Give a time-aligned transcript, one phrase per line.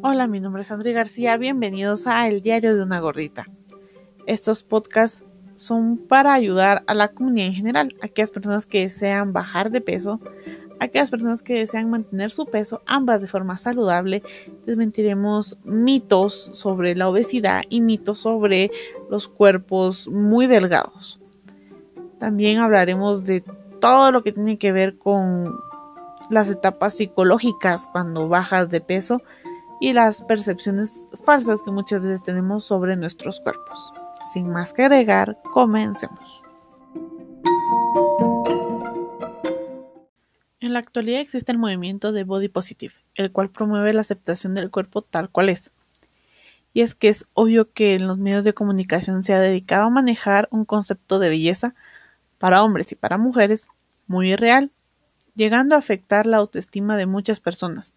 [0.00, 3.46] Hola, mi nombre es André García, bienvenidos a El Diario de una Gordita.
[4.26, 5.24] Estos podcasts
[5.56, 10.20] son para ayudar a la comunidad en general, aquellas personas que desean bajar de peso,
[10.78, 14.22] aquellas personas que desean mantener su peso, ambas de forma saludable.
[14.66, 18.70] Desmentiremos mitos sobre la obesidad y mitos sobre
[19.10, 21.20] los cuerpos muy delgados.
[22.20, 23.42] También hablaremos de
[23.80, 25.58] todo lo que tiene que ver con
[26.30, 29.22] las etapas psicológicas cuando bajas de peso
[29.80, 33.92] y las percepciones falsas que muchas veces tenemos sobre nuestros cuerpos.
[34.32, 36.42] Sin más que agregar, comencemos.
[40.60, 44.70] En la actualidad existe el movimiento de Body Positive, el cual promueve la aceptación del
[44.70, 45.72] cuerpo tal cual es.
[46.74, 49.90] Y es que es obvio que en los medios de comunicación se ha dedicado a
[49.90, 51.74] manejar un concepto de belleza
[52.38, 53.68] para hombres y para mujeres
[54.06, 54.72] muy irreal,
[55.34, 57.94] llegando a afectar la autoestima de muchas personas,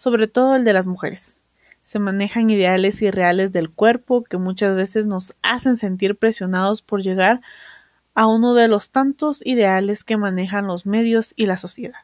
[0.00, 1.40] sobre todo el de las mujeres.
[1.84, 7.42] Se manejan ideales irreales del cuerpo que muchas veces nos hacen sentir presionados por llegar
[8.14, 11.98] a uno de los tantos ideales que manejan los medios y la sociedad.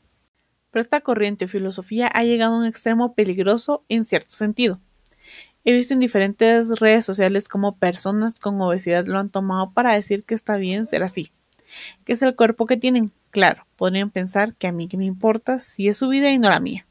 [0.70, 4.78] Pero esta corriente o filosofía ha llegado a un extremo peligroso en cierto sentido.
[5.64, 10.24] He visto en diferentes redes sociales cómo personas con obesidad lo han tomado para decir
[10.26, 11.32] que está bien ser así,
[12.04, 13.10] que es el cuerpo que tienen.
[13.30, 16.50] Claro, podrían pensar que a mí que me importa si es su vida y no
[16.50, 16.86] la mía.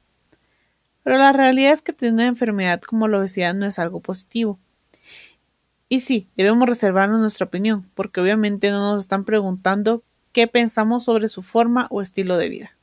[1.06, 4.60] Pero la realidad es que tener una enfermedad como la obesidad no es algo positivo.
[5.88, 11.28] Y sí, debemos reservarnos nuestra opinión, porque obviamente no nos están preguntando qué pensamos sobre
[11.28, 12.78] su forma o estilo de vida.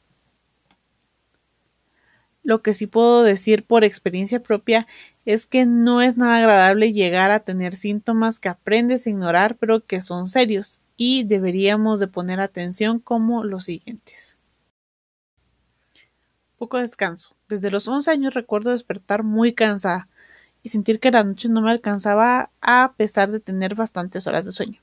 [2.45, 4.87] Lo que sí puedo decir por experiencia propia
[5.25, 9.85] es que no es nada agradable llegar a tener síntomas que aprendes a ignorar pero
[9.85, 14.39] que son serios y deberíamos de poner atención como los siguientes.
[16.57, 17.35] Poco descanso.
[17.53, 20.09] Desde los 11 años recuerdo despertar muy cansada
[20.63, 24.53] y sentir que la noche no me alcanzaba a pesar de tener bastantes horas de
[24.53, 24.81] sueño.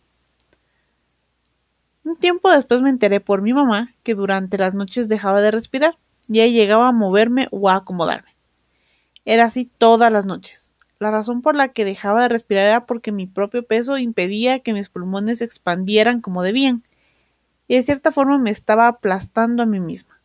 [2.03, 5.97] Un tiempo después me enteré por mi mamá que durante las noches dejaba de respirar
[6.27, 8.35] y ahí llegaba a moverme o a acomodarme.
[9.25, 10.71] Era así todas las noches.
[10.99, 14.73] La razón por la que dejaba de respirar era porque mi propio peso impedía que
[14.73, 16.83] mis pulmones expandieran como debían,
[17.67, 20.18] y de cierta forma me estaba aplastando a mí misma.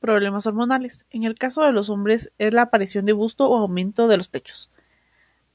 [0.00, 1.06] Problemas hormonales.
[1.10, 4.28] En el caso de los hombres es la aparición de busto o aumento de los
[4.28, 4.70] pechos,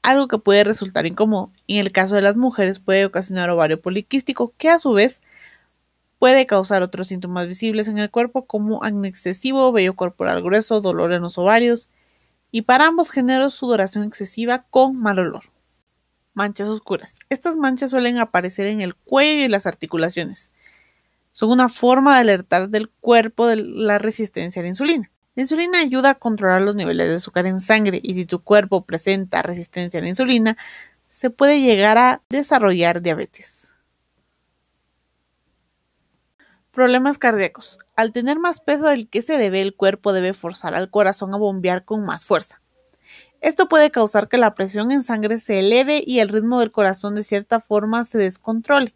[0.02, 1.50] algo que puede resultar incómodo.
[1.66, 5.22] En el caso de las mujeres puede ocasionar ovario poliquístico, que a su vez
[6.18, 11.12] puede causar otros síntomas visibles en el cuerpo como acné excesivo, vello corporal grueso, dolor
[11.12, 11.90] en los ovarios
[12.50, 15.44] y para ambos géneros sudoración excesiva con mal olor.
[16.34, 17.18] Manchas oscuras.
[17.30, 20.52] Estas manchas suelen aparecer en el cuello y las articulaciones.
[21.34, 25.10] Son una forma de alertar del cuerpo de la resistencia a la insulina.
[25.34, 28.86] La insulina ayuda a controlar los niveles de azúcar en sangre y si tu cuerpo
[28.86, 30.56] presenta resistencia a la insulina,
[31.08, 33.72] se puede llegar a desarrollar diabetes.
[36.70, 37.80] Problemas cardíacos.
[37.96, 41.36] Al tener más peso del que se debe, el cuerpo debe forzar al corazón a
[41.36, 42.62] bombear con más fuerza.
[43.40, 47.16] Esto puede causar que la presión en sangre se eleve y el ritmo del corazón
[47.16, 48.94] de cierta forma se descontrole,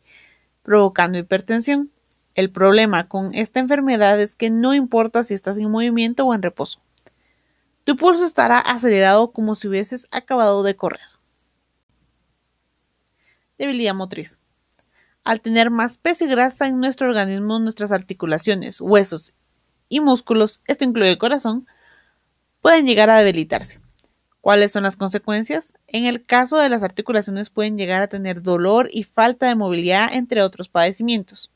[0.62, 1.90] provocando hipertensión.
[2.38, 6.40] El problema con esta enfermedad es que no importa si estás en movimiento o en
[6.40, 6.80] reposo.
[7.82, 11.08] Tu pulso estará acelerado como si hubieses acabado de correr.
[13.56, 14.38] Debilidad motriz.
[15.24, 19.34] Al tener más peso y grasa en nuestro organismo, nuestras articulaciones, huesos
[19.88, 21.66] y músculos, esto incluye el corazón,
[22.60, 23.80] pueden llegar a debilitarse.
[24.40, 25.74] ¿Cuáles son las consecuencias?
[25.88, 30.10] En el caso de las articulaciones pueden llegar a tener dolor y falta de movilidad,
[30.12, 31.50] entre otros padecimientos.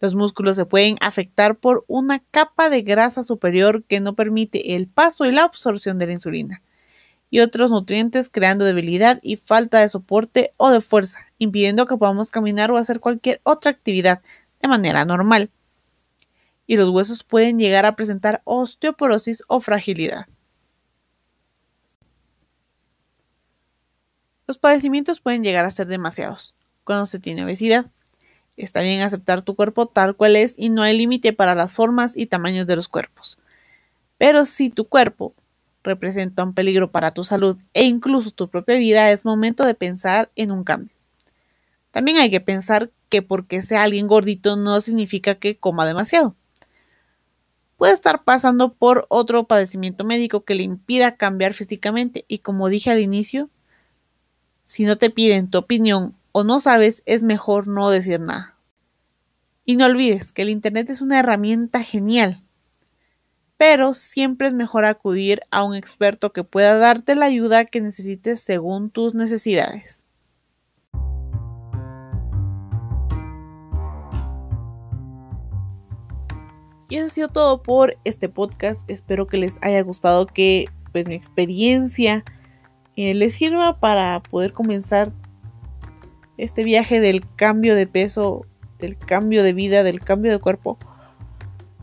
[0.00, 4.86] Los músculos se pueden afectar por una capa de grasa superior que no permite el
[4.86, 6.62] paso y la absorción de la insulina
[7.30, 12.30] y otros nutrientes creando debilidad y falta de soporte o de fuerza, impidiendo que podamos
[12.30, 14.22] caminar o hacer cualquier otra actividad
[14.60, 15.50] de manera normal.
[16.66, 20.26] Y los huesos pueden llegar a presentar osteoporosis o fragilidad.
[24.46, 26.54] Los padecimientos pueden llegar a ser demasiados
[26.84, 27.90] cuando se tiene obesidad.
[28.58, 32.16] Está bien aceptar tu cuerpo tal cual es y no hay límite para las formas
[32.16, 33.38] y tamaños de los cuerpos.
[34.18, 35.32] Pero si tu cuerpo
[35.84, 40.30] representa un peligro para tu salud e incluso tu propia vida, es momento de pensar
[40.34, 40.94] en un cambio.
[41.92, 46.34] También hay que pensar que porque sea alguien gordito no significa que coma demasiado.
[47.76, 52.90] Puede estar pasando por otro padecimiento médico que le impida cambiar físicamente y como dije
[52.90, 53.50] al inicio,
[54.64, 58.56] si no te piden tu opinión o no sabes, es mejor no decir nada.
[59.64, 62.42] Y no olvides que el Internet es una herramienta genial.
[63.58, 68.40] pero siempre es mejor acudir a un experto que pueda darte la ayuda que necesites
[68.40, 70.06] según tus necesidades.
[76.88, 78.88] Y eso ha sido todo por este podcast.
[78.88, 82.24] Espero que les haya gustado, que pues mi experiencia
[82.96, 85.12] eh, les sirva para poder comenzar
[86.38, 88.46] este viaje del cambio de peso,
[88.78, 90.78] del cambio de vida, del cambio de cuerpo.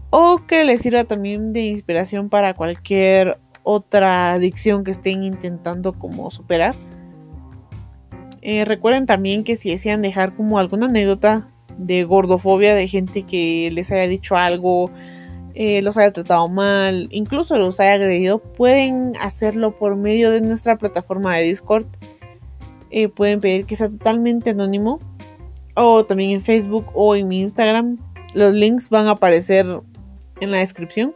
[0.10, 6.31] O que les sirva también de inspiración para cualquier otra adicción que estén intentando como
[6.31, 6.75] superar.
[8.42, 13.69] Eh, recuerden también que si desean dejar como alguna anécdota de gordofobia, de gente que
[13.74, 14.90] les haya dicho algo,
[15.56, 20.78] eh, los haya tratado mal, incluso los haya agredido, pueden hacerlo por medio de nuestra
[20.78, 21.88] plataforma de Discord.
[22.98, 25.00] Eh, pueden pedir que sea totalmente anónimo.
[25.76, 27.98] O también en Facebook o en mi Instagram.
[28.34, 29.82] Los links van a aparecer
[30.40, 31.14] en la descripción.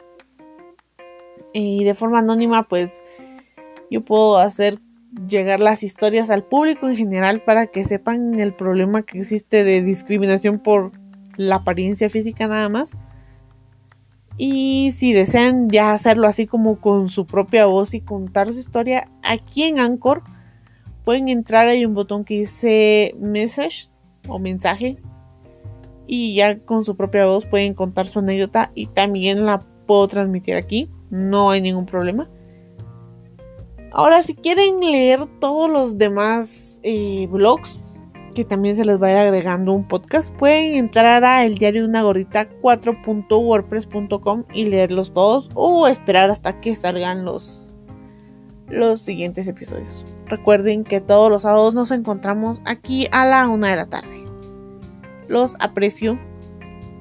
[1.53, 3.01] Y de forma anónima, pues
[3.89, 4.79] yo puedo hacer
[5.25, 9.81] llegar las historias al público en general para que sepan el problema que existe de
[9.81, 10.91] discriminación por
[11.37, 12.91] la apariencia física nada más.
[14.37, 19.09] Y si desean ya hacerlo así como con su propia voz y contar su historia,
[19.23, 20.23] aquí en Anchor
[21.09, 23.89] pueden entrar, hay un botón que dice message
[24.27, 24.97] o mensaje
[26.05, 30.55] y ya con su propia voz pueden contar su anécdota y también la puedo transmitir
[30.55, 32.29] aquí, no hay ningún problema.
[33.91, 37.81] Ahora, si quieren leer todos los demás eh, blogs,
[38.35, 41.85] que también se les va a ir agregando un podcast, pueden entrar a el diario
[41.85, 47.68] una gordita 4.wordpress.com y leerlos todos o esperar hasta que salgan los,
[48.69, 50.05] los siguientes episodios.
[50.27, 54.25] Recuerden que todos los sábados nos encontramos aquí a la una de la tarde.
[55.27, 56.19] Los aprecio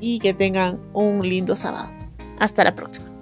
[0.00, 1.90] y que tengan un lindo sábado.
[2.38, 3.17] Hasta la próxima.